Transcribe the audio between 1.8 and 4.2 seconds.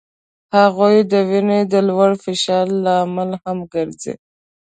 لوړ فشار لامل هم ګرځي.